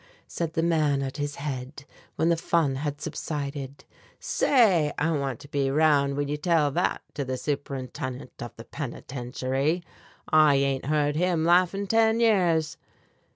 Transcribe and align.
said 0.27 0.53
the 0.53 0.63
man 0.63 1.03
at 1.03 1.17
his 1.17 1.35
head, 1.35 1.85
when 2.15 2.29
the 2.29 2.35
fun 2.35 2.77
had 2.77 2.99
subsided; 2.99 3.83
"say, 4.19 4.91
I 4.97 5.11
want 5.11 5.39
to 5.41 5.47
be 5.47 5.69
'round 5.69 6.17
when 6.17 6.27
you 6.27 6.37
tell 6.37 6.71
that 6.71 7.03
to 7.13 7.23
the 7.23 7.37
Superintendent 7.37 8.31
of 8.41 8.55
the 8.55 8.65
Penitentiary 8.65 9.83
I 10.27 10.55
ain't 10.55 10.85
heard 10.87 11.15
him 11.17 11.45
laugh 11.45 11.75
in 11.75 11.85
ten 11.85 12.19
years!" 12.19 12.77